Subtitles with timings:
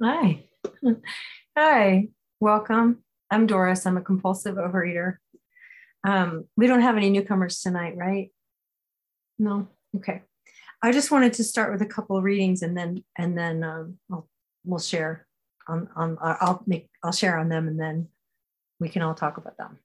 [0.00, 0.44] Hi.
[1.58, 2.08] Hi.
[2.38, 3.02] Welcome.
[3.32, 3.84] I'm Doris.
[3.84, 5.16] I'm a compulsive overeater.
[6.06, 8.30] Um, we don't have any newcomers tonight, right?
[9.40, 9.66] No.
[9.96, 10.22] Okay.
[10.82, 13.98] I just wanted to start with a couple of readings and then and then um,
[14.10, 14.28] I'll,
[14.64, 15.26] we'll share
[15.66, 18.08] on on I'll make I'll share on them and then
[18.78, 19.78] we can all talk about them.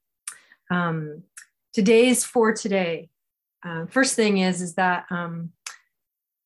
[0.70, 1.24] Um,
[1.74, 3.10] today's for today.
[3.66, 5.54] Uh, first thing is is that um,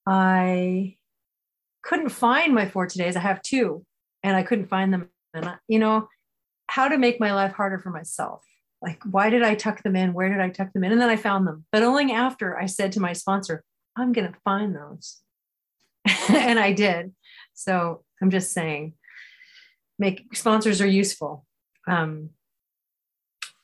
[0.05, 0.96] I
[1.83, 3.15] couldn't find my four todays.
[3.15, 3.85] I have two,
[4.23, 5.09] and I couldn't find them.
[5.33, 6.07] And I, you know,
[6.67, 8.43] how to make my life harder for myself.
[8.81, 10.13] Like, why did I tuck them in?
[10.13, 10.91] Where did I tuck them in?
[10.91, 13.63] And then I found them, but only after I said to my sponsor,
[13.95, 15.21] I'm going to find those.
[16.29, 17.13] and I did.
[17.53, 18.93] So I'm just saying,
[19.97, 21.45] make sponsors are useful.
[21.87, 22.31] Um,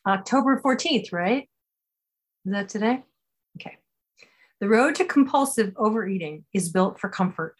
[0.07, 1.47] October 14th, right?
[2.45, 3.03] Is that today?
[3.57, 3.77] Okay.
[4.59, 7.55] The road to compulsive overeating is built for comfort.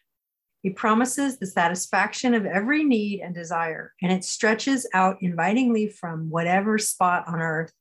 [0.64, 6.30] He promises the satisfaction of every need and desire, and it stretches out invitingly from
[6.30, 7.74] whatever spot on earth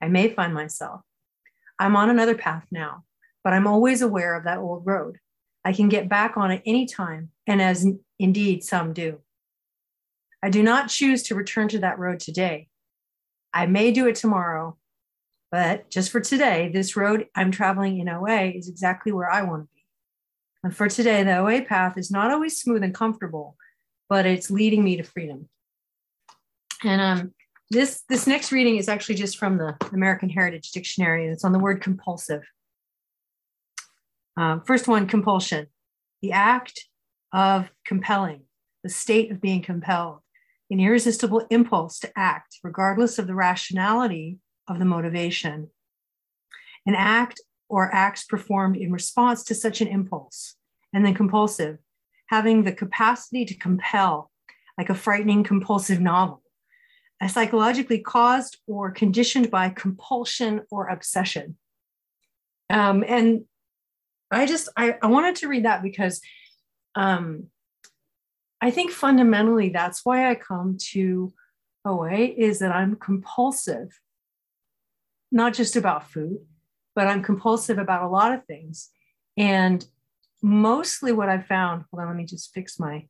[0.00, 1.02] I may find myself.
[1.78, 3.04] I'm on another path now,
[3.44, 5.18] but I'm always aware of that old road.
[5.62, 7.86] I can get back on it any time, and as
[8.18, 9.20] indeed some do.
[10.42, 12.68] I do not choose to return to that road today.
[13.52, 14.78] I may do it tomorrow,
[15.50, 19.64] but just for today, this road I'm traveling in OA is exactly where I want
[19.64, 19.81] to be.
[20.62, 23.56] And for today, the OA path is not always smooth and comfortable,
[24.08, 25.48] but it's leading me to freedom.
[26.84, 27.34] And um,
[27.70, 31.52] this, this next reading is actually just from the American Heritage Dictionary, and it's on
[31.52, 32.42] the word compulsive.
[34.36, 35.66] Um, first one, compulsion,
[36.22, 36.86] the act
[37.32, 38.42] of compelling,
[38.82, 40.20] the state of being compelled,
[40.70, 44.38] an irresistible impulse to act, regardless of the rationality
[44.68, 45.68] of the motivation.
[46.86, 47.40] An act
[47.72, 50.56] or acts performed in response to such an impulse.
[50.92, 51.78] And then compulsive,
[52.26, 54.30] having the capacity to compel,
[54.76, 56.42] like a frightening compulsive novel,
[57.22, 61.56] a psychologically caused or conditioned by compulsion or obsession.
[62.68, 63.44] Um, and
[64.30, 66.20] I just, I, I wanted to read that because
[66.94, 67.44] um,
[68.60, 71.32] I think fundamentally that's why I come to
[71.86, 73.98] OA is that I'm compulsive,
[75.30, 76.40] not just about food,
[76.94, 78.90] but I'm compulsive about a lot of things.
[79.36, 79.84] And
[80.42, 83.06] mostly what I've found, hold on, let me just fix my,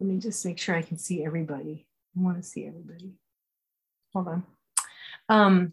[0.00, 1.86] let me just make sure I can see everybody.
[2.16, 3.14] I want to see everybody.
[4.12, 4.42] Hold on.
[5.28, 5.72] Um,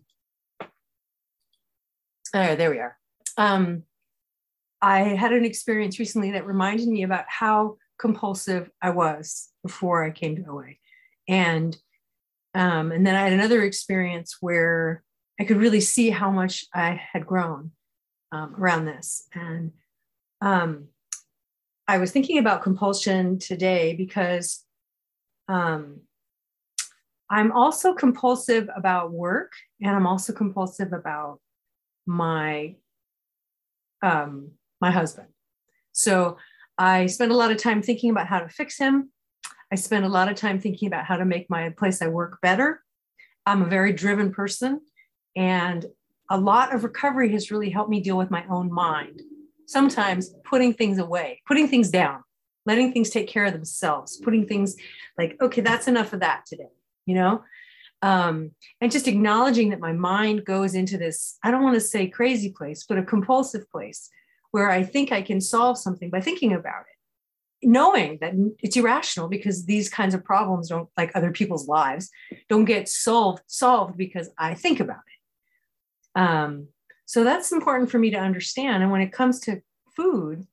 [2.34, 2.98] oh, there we are.
[3.38, 3.84] Um,
[4.82, 10.12] I had an experience recently that reminded me about how compulsive I was before I
[10.12, 10.74] came to OA.
[11.28, 11.78] And
[12.56, 15.04] um, and then I had another experience where
[15.40, 17.72] I could really see how much I had grown
[18.32, 19.28] um, around this.
[19.34, 19.72] And
[20.42, 20.88] um,
[21.88, 24.64] I was thinking about compulsion today because
[25.48, 26.02] um,
[27.30, 31.40] I'm also compulsive about work and I'm also compulsive about
[32.06, 32.76] my
[34.02, 34.52] um,
[34.82, 35.30] my husband.
[35.94, 36.38] So
[36.78, 39.12] I spend a lot of time thinking about how to fix him.
[39.72, 42.40] I spend a lot of time thinking about how to make my place I work
[42.42, 42.84] better.
[43.46, 44.82] I'm a very driven person.
[45.36, 45.86] And
[46.30, 49.22] a lot of recovery has really helped me deal with my own mind.
[49.66, 52.24] Sometimes putting things away, putting things down,
[52.66, 54.76] letting things take care of themselves, putting things
[55.18, 56.72] like, okay, that's enough of that today,
[57.06, 57.44] you know?
[58.02, 58.52] Um,
[58.82, 62.50] and just acknowledging that my mind goes into this, I don't want to say crazy
[62.50, 64.10] place, but a compulsive place
[64.52, 69.30] where I think I can solve something by thinking about it, knowing that it's irrational
[69.30, 72.10] because these kinds of problems don't, like other people's lives,
[72.50, 75.23] don't get solved solved because I think about it.
[76.16, 76.68] Um,
[77.06, 78.84] so that's important for me to understand.
[78.84, 79.62] And when it comes to
[79.96, 80.48] food,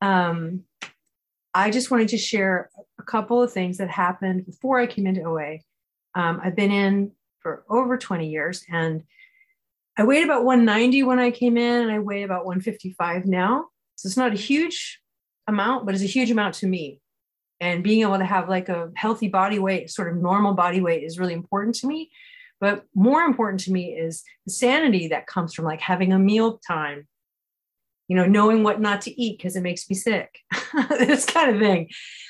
[0.00, 0.64] um,
[1.54, 5.22] I just wanted to share a couple of things that happened before I came into
[5.22, 5.58] OA.
[6.14, 9.02] Um, I've been in for over 20 years and
[9.96, 13.66] I weighed about 190 when I came in and I weigh about 155 now.
[13.96, 15.00] So it's not a huge
[15.46, 17.00] amount, but it's a huge amount to me.
[17.60, 21.02] And being able to have like a healthy body weight, sort of normal body weight,
[21.02, 22.10] is really important to me.
[22.60, 26.60] But more important to me is the sanity that comes from like having a meal
[26.66, 27.08] time,
[28.06, 30.40] you know, knowing what not to eat because it makes me sick,
[30.90, 31.88] this kind of thing.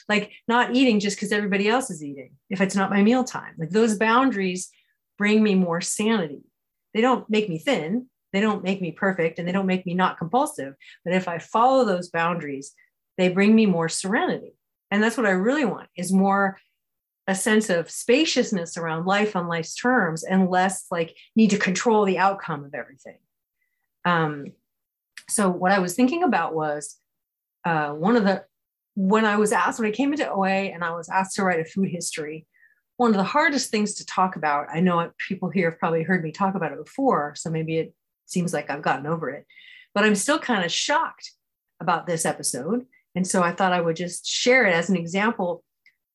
[0.09, 3.55] Like not eating just because everybody else is eating if it's not my meal time.
[3.59, 4.71] Like those boundaries
[5.19, 6.43] bring me more sanity.
[6.95, 9.95] They don't make me thin, they don't make me perfect, and they don't make me
[9.95, 10.75] not compulsive.
[11.05, 12.73] But if I follow those boundaries,
[13.19, 14.55] they bring me more serenity.
[14.91, 16.59] And that's what I really want is more
[17.31, 22.05] a sense of spaciousness around life on life's terms and less like need to control
[22.05, 23.19] the outcome of everything.
[24.05, 24.47] Um,
[25.29, 26.97] so what I was thinking about was
[27.65, 28.45] uh, one of the
[28.97, 31.61] when I was asked, when I came into OA and I was asked to write
[31.61, 32.47] a food history,
[32.97, 36.25] one of the hardest things to talk about, I know people here have probably heard
[36.25, 37.95] me talk about it before, so maybe it
[38.27, 39.47] seems like I've gotten over it,
[39.95, 41.31] but I'm still kind of shocked
[41.81, 42.85] about this episode.
[43.15, 45.63] And so I thought I would just share it as an example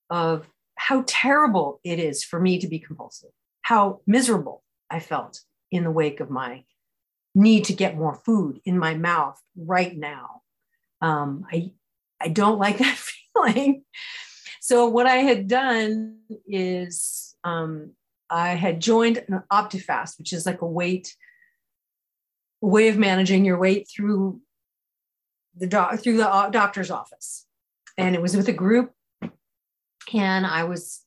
[0.09, 3.31] of how terrible it is for me to be compulsive,
[3.61, 5.41] how miserable I felt
[5.71, 6.63] in the wake of my
[7.33, 10.41] need to get more food in my mouth right now.
[11.01, 11.73] Um, I,
[12.21, 13.83] I don't like that feeling.
[14.61, 16.17] So, what I had done
[16.47, 17.91] is um,
[18.29, 21.15] I had joined an OptiFast, which is like a weight
[22.61, 24.41] way of managing your weight through
[25.55, 27.45] the doc through the doctor's office,
[27.97, 28.91] and it was with a group,
[30.13, 31.05] and I was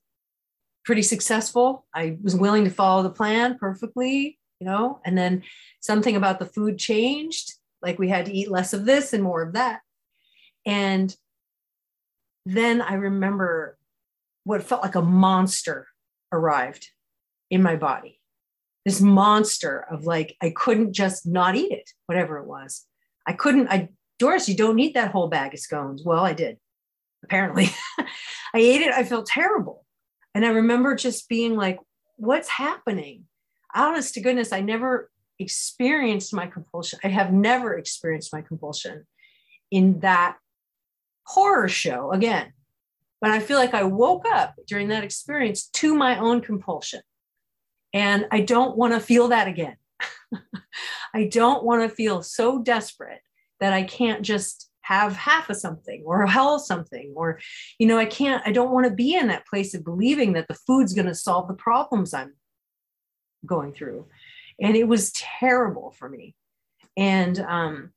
[0.84, 1.86] pretty successful.
[1.94, 5.42] I was willing to follow the plan perfectly, you know, and then
[5.80, 7.52] something about the food changed.
[7.82, 9.80] Like we had to eat less of this and more of that.
[10.64, 11.14] And
[12.46, 13.76] then I remember
[14.44, 15.88] what felt like a monster
[16.32, 16.88] arrived
[17.50, 18.18] in my body.
[18.84, 22.86] This monster of like, I couldn't just not eat it, whatever it was.
[23.26, 26.02] I couldn't, I, Doris, you don't eat that whole bag of scones.
[26.02, 26.56] Well, I did,
[27.22, 27.68] apparently.
[28.54, 28.92] I ate it.
[28.92, 29.84] I felt terrible.
[30.34, 31.78] And I remember just being like,
[32.16, 33.24] what's happening?
[33.74, 36.98] Honest to goodness, I never experienced my compulsion.
[37.04, 39.06] I have never experienced my compulsion
[39.70, 40.36] in that
[41.24, 42.52] horror show again.
[43.20, 47.00] But I feel like I woke up during that experience to my own compulsion.
[47.92, 49.76] And I don't want to feel that again.
[51.14, 53.20] I don't want to feel so desperate
[53.60, 57.38] that I can't just have half of something or hell something or
[57.78, 60.48] you know i can't i don't want to be in that place of believing that
[60.48, 62.32] the food's going to solve the problems i'm
[63.46, 64.06] going through.
[64.60, 66.34] And it was terrible for me.
[66.96, 67.92] And um,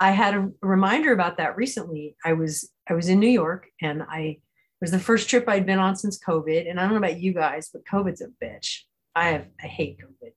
[0.00, 2.16] i had a reminder about that recently.
[2.24, 5.66] I was i was in new york and i it was the first trip i'd
[5.66, 6.68] been on since covid.
[6.68, 8.80] And i don't know about you guys but covid's a bitch.
[9.14, 10.32] I have i hate covid.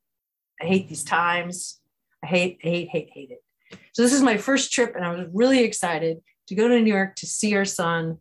[0.61, 1.79] I hate these times.
[2.23, 3.43] I hate hate hate hate it
[3.93, 6.93] so this is my first trip, and I was really excited to go to New
[6.93, 8.17] York to see our son.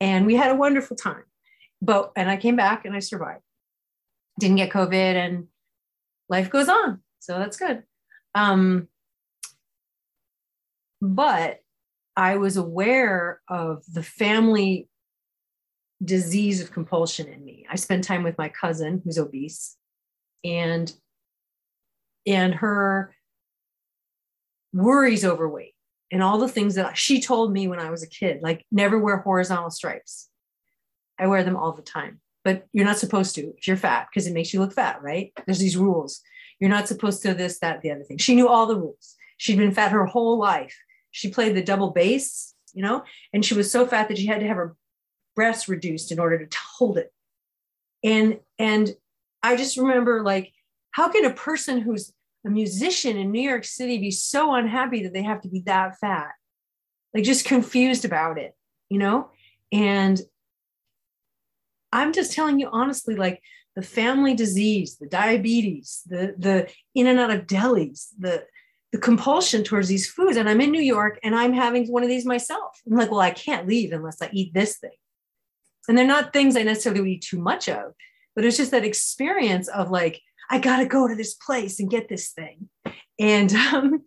[0.00, 1.24] And we had a wonderful time.
[1.80, 3.42] But and I came back and I survived.
[4.38, 5.48] Didn't get COVID, and
[6.28, 7.00] life goes on.
[7.20, 7.82] So that's good.
[8.34, 8.88] Um,
[11.00, 11.60] but
[12.16, 14.88] I was aware of the family
[16.04, 17.66] disease of compulsion in me.
[17.70, 19.76] I spent time with my cousin who's obese
[20.44, 20.92] and
[22.26, 23.13] and her
[24.74, 25.74] worries over weight
[26.10, 28.98] and all the things that she told me when I was a kid, like never
[28.98, 30.28] wear horizontal stripes.
[31.18, 34.26] I wear them all the time, but you're not supposed to if you're fat because
[34.26, 35.32] it makes you look fat, right?
[35.46, 36.20] There's these rules.
[36.58, 38.18] You're not supposed to this, that, the other thing.
[38.18, 39.14] She knew all the rules.
[39.36, 40.76] She'd been fat her whole life.
[41.10, 44.40] She played the double bass, you know, and she was so fat that she had
[44.40, 44.76] to have her
[45.36, 47.12] breasts reduced in order to hold it.
[48.02, 48.94] And and
[49.42, 50.52] I just remember like,
[50.90, 52.12] how can a person who's
[52.44, 55.98] a musician in New York City be so unhappy that they have to be that
[55.98, 56.32] fat,
[57.14, 58.54] like just confused about it,
[58.88, 59.30] you know?
[59.72, 60.20] And
[61.92, 63.40] I'm just telling you honestly, like
[63.76, 68.44] the family disease, the diabetes, the the in and out of delis, the
[68.92, 70.36] the compulsion towards these foods.
[70.36, 72.80] And I'm in New York and I'm having one of these myself.
[72.86, 74.92] I'm like, well, I can't leave unless I eat this thing.
[75.88, 77.92] And they're not things I necessarily eat too much of,
[78.36, 81.90] but it's just that experience of like I got to go to this place and
[81.90, 82.68] get this thing.
[83.18, 84.04] And, um,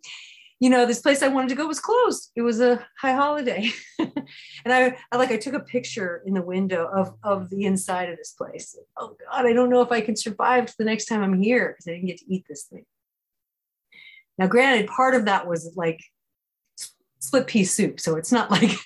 [0.60, 2.30] you know, this place I wanted to go was closed.
[2.34, 3.70] It was a high holiday.
[3.98, 4.26] and
[4.66, 8.16] I, I like, I took a picture in the window of, of the inside of
[8.16, 8.76] this place.
[8.96, 11.86] Oh God, I don't know if I can survive the next time I'm here because
[11.88, 12.84] I didn't get to eat this thing.
[14.36, 16.00] Now, granted, part of that was like
[17.20, 18.00] split pea soup.
[18.00, 18.78] So it's not like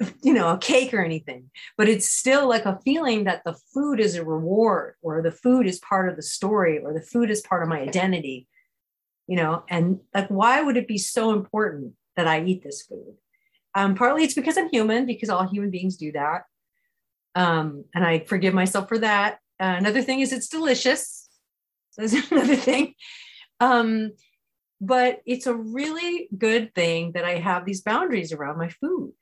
[0.22, 4.00] you know, a cake or anything, but it's still like a feeling that the food
[4.00, 7.40] is a reward or the food is part of the story or the food is
[7.40, 8.48] part of my identity,
[9.26, 13.16] you know, and like, why would it be so important that I eat this food?
[13.74, 16.42] Um, partly it's because I'm human, because all human beings do that.
[17.34, 19.34] Um, and I forgive myself for that.
[19.60, 21.28] Uh, another thing is it's delicious.
[21.90, 22.94] So that's another thing.
[23.60, 24.12] Um,
[24.80, 29.12] but it's a really good thing that I have these boundaries around my food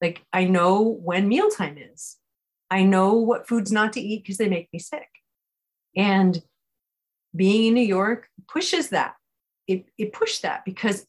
[0.00, 2.16] like I know when mealtime is.
[2.70, 5.08] I know what foods not to eat because they make me sick.
[5.96, 6.42] And
[7.34, 9.14] being in New York pushes that.
[9.66, 11.06] It, it pushed that because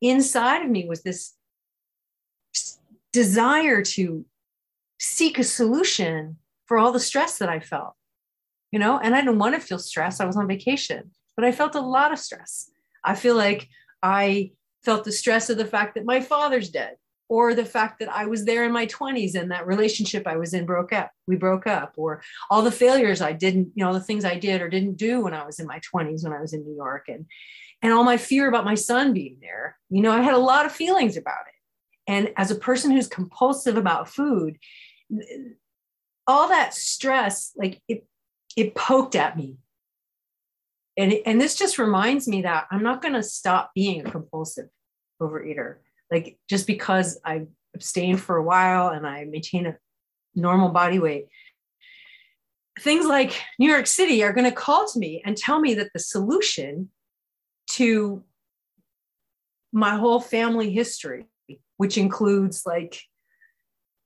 [0.00, 1.34] inside of me was this
[3.12, 4.24] desire to
[5.00, 7.94] seek a solution for all the stress that I felt,
[8.70, 10.20] you know, and I didn't want to feel stress.
[10.20, 12.70] I was on vacation, but I felt a lot of stress.
[13.04, 13.68] I feel like
[14.02, 14.52] I
[14.84, 16.96] felt the stress of the fact that my father's dead
[17.28, 20.54] or the fact that I was there in my 20s and that relationship I was
[20.54, 21.10] in broke up.
[21.26, 24.62] We broke up, or all the failures I didn't, you know, the things I did
[24.62, 27.06] or didn't do when I was in my 20s when I was in New York,
[27.08, 27.26] and
[27.82, 29.76] and all my fear about my son being there.
[29.90, 31.54] You know, I had a lot of feelings about it.
[32.10, 34.58] And as a person who's compulsive about food,
[36.26, 38.06] all that stress, like it,
[38.56, 39.56] it poked at me.
[40.96, 44.68] And, and this just reminds me that I'm not going to stop being a compulsive
[45.20, 45.76] overeater
[46.10, 49.76] like just because I abstain for a while and I maintain a
[50.34, 51.26] normal body weight,
[52.80, 55.92] things like New York City are going to call to me and tell me that
[55.92, 56.90] the solution
[57.70, 58.22] to
[59.72, 61.26] my whole family history,
[61.76, 63.00] which includes like,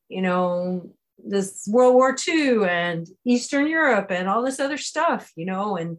[0.09, 0.91] you know,
[1.25, 5.99] this World War II and Eastern Europe and all this other stuff, you know, and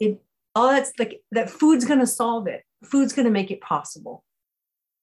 [0.00, 0.20] it
[0.54, 2.62] all that's like that food's going to solve it.
[2.84, 4.24] Food's going to make it possible.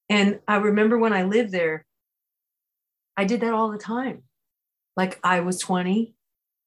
[0.08, 1.84] And I remember when I lived there,
[3.16, 4.22] I did that all the time.
[4.96, 6.14] Like I was 20,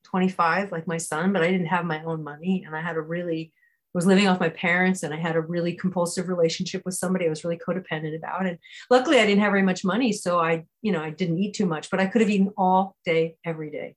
[0.05, 2.63] 25, like my son, but I didn't have my own money.
[2.65, 3.53] And I had a really,
[3.93, 7.29] was living off my parents and I had a really compulsive relationship with somebody I
[7.29, 8.45] was really codependent about.
[8.45, 10.11] And luckily I didn't have very much money.
[10.11, 12.95] So I, you know, I didn't eat too much, but I could have eaten all
[13.05, 13.95] day, every day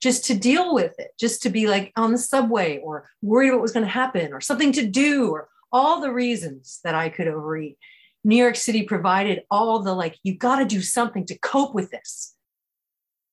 [0.00, 3.60] just to deal with it, just to be like on the subway or worried what
[3.60, 7.28] was going to happen or something to do or all the reasons that I could
[7.28, 7.78] overeat.
[8.24, 11.90] New York City provided all the like, you got to do something to cope with
[11.90, 12.34] this,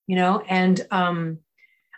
[0.07, 0.41] you know?
[0.47, 1.39] And um,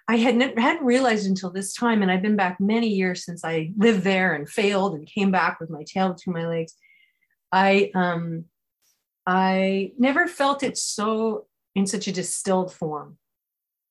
[0.08, 3.72] I hadn't, hadn't realized until this time, and I've been back many years since I
[3.77, 6.74] lived there and failed and came back with my tail between my legs.
[7.51, 8.46] I, um,
[9.27, 13.17] I never felt it so in such a distilled form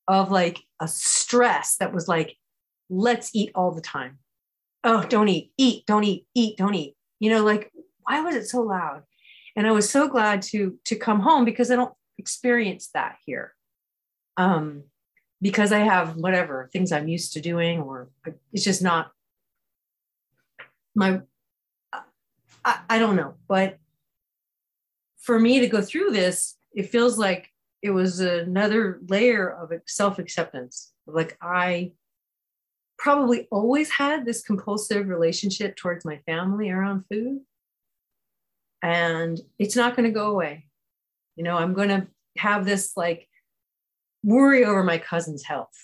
[0.09, 2.37] of like a stress that was like,
[2.91, 4.19] let's eat all the time.
[4.83, 6.97] Oh, don't eat, eat, don't eat, eat, don't eat.
[7.21, 7.71] You know, like
[8.09, 9.03] why was it so loud?
[9.55, 13.55] And I was so glad to to come home because I don't experience that here.
[14.37, 14.85] Um,
[15.43, 18.09] because I have whatever things I'm used to doing, or
[18.53, 19.13] it's just not
[20.95, 21.21] my
[22.65, 23.35] I, I don't know.
[23.47, 23.79] But
[25.19, 27.51] for me to go through this, it feels like
[27.83, 30.93] it was another layer of self-acceptance.
[31.07, 31.93] Like I
[32.97, 37.41] probably always had this compulsive relationship towards my family around food
[38.83, 40.67] and it's not going to go away.
[41.37, 42.07] You know, I'm going to
[42.37, 43.29] have this like
[44.23, 45.75] worry over my cousin's health.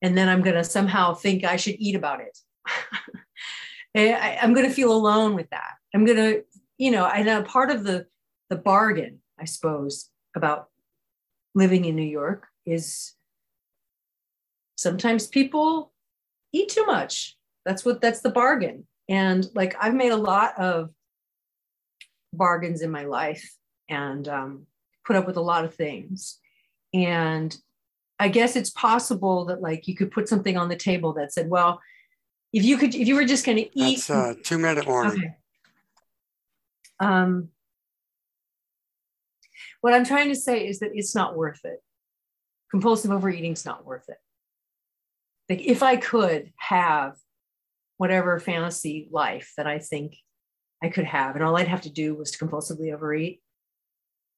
[0.00, 2.38] And then I'm going to somehow think I should eat about it.
[3.94, 5.74] Eh, I, am going to feel alone with that.
[5.94, 6.42] I'm going to,
[6.78, 8.06] you know, and a part of the,
[8.48, 10.68] the bargain, I suppose, about
[11.54, 13.12] living in New York is
[14.76, 15.92] sometimes people
[16.54, 17.36] eat too much.
[17.66, 18.86] That's what, that's the bargain.
[19.10, 20.88] And like I've made a lot of
[22.32, 23.54] bargains in my life
[23.88, 24.66] and um,
[25.04, 26.38] put up with a lot of things.
[26.94, 27.56] And
[28.18, 31.48] I guess it's possible that like you could put something on the table that said,
[31.48, 31.80] well,
[32.52, 34.04] if you could, if you were just going to eat.
[34.06, 35.18] That's a two minute warning.
[35.18, 35.34] Okay.
[37.00, 37.48] Um,
[39.80, 41.82] what I'm trying to say is that it's not worth it.
[42.70, 44.18] Compulsive overeating is not worth it.
[45.48, 47.16] Like if I could have
[47.96, 50.16] whatever fantasy life that I think
[50.82, 53.40] I could have, and all I'd have to do was to compulsively overeat,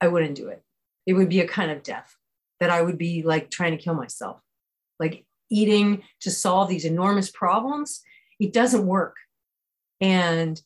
[0.01, 0.63] I wouldn't do it.
[1.07, 2.17] It would be a kind of death
[2.61, 4.41] that I would be like trying to kill myself.
[5.01, 8.03] Like eating to solve these enormous problems,
[8.39, 9.17] it doesn't work.
[10.01, 10.61] And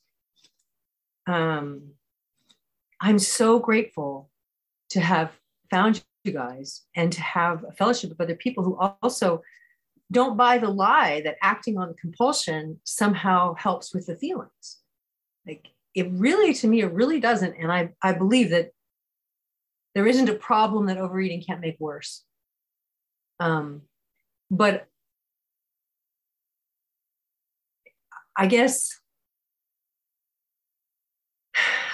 [1.26, 1.92] um,
[3.00, 4.30] I'm so grateful
[4.90, 5.32] to have
[5.70, 9.42] found you guys and to have a fellowship of other people who also
[10.11, 14.78] don't buy the lie that acting on compulsion somehow helps with the feelings.
[15.49, 17.55] Like it really, to me, it really doesn't.
[17.59, 18.71] And I, I believe that
[19.95, 22.23] there isn't a problem that overeating can't make worse.
[23.40, 23.83] Um,
[24.50, 24.87] but
[28.37, 28.90] I guess,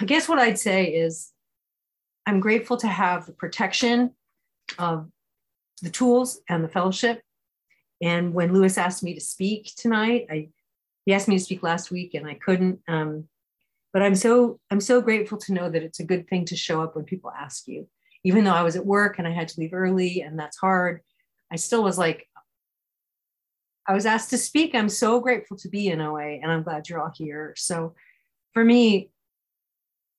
[0.01, 1.31] I guess what I'd say is
[2.27, 4.11] I'm grateful to have the protection
[4.79, 5.09] of
[5.81, 7.23] the tools and the fellowship.
[8.03, 10.49] And when Lewis asked me to speak tonight, I
[11.07, 12.81] he asked me to speak last week and I couldn't.
[12.89, 13.29] Um,
[13.95, 16.83] but i'm so i'm so grateful to know that it's a good thing to show
[16.83, 17.89] up when people ask you.
[18.25, 21.01] Even though i was at work and i had to leave early and that's hard
[21.51, 22.29] i still was like
[23.87, 24.75] i was asked to speak.
[24.75, 27.55] I'm so grateful to be in oa and i'm glad you're all here.
[27.57, 27.95] So
[28.53, 29.11] for me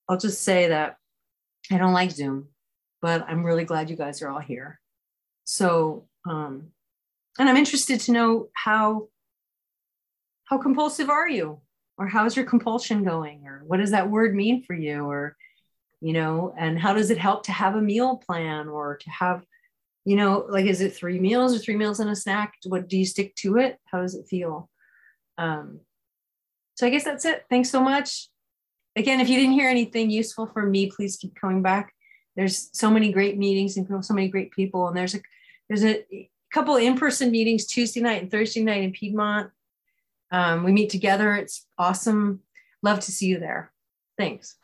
[0.10, 0.98] i'll just say that
[1.72, 2.48] i don't like zoom
[3.02, 4.80] but i'm really glad you guys are all here.
[5.44, 6.68] So um
[7.38, 9.10] and i'm interested to know how
[10.46, 11.60] how compulsive are you
[11.98, 15.36] or how's your compulsion going or what does that word mean for you or
[16.02, 19.44] you know and how does it help to have a meal plan or to have
[20.04, 22.54] you know like is it three meals or three meals and a snack?
[22.66, 23.80] What do you stick to it?
[23.86, 24.70] How does it feel?
[25.38, 25.80] Um
[26.76, 27.46] so i guess that's it.
[27.50, 28.30] Thanks so much.
[28.96, 31.94] Again if you didn't hear anything useful from me please keep coming back.
[32.36, 35.22] There's so many great meetings and so many great people and there's a
[35.70, 39.50] there's a couple in-person meetings tuesday night and thursday night in piedmont
[40.36, 41.34] um, we meet together.
[41.36, 42.42] It's awesome.
[42.84, 43.72] Love to see you there.
[44.18, 44.58] Thanks